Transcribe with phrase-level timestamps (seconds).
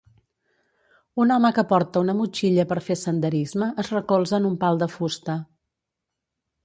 [1.25, 4.89] Un home que porta una motxilla per fer senderisme es recolza en un pal de
[4.99, 5.37] fusta.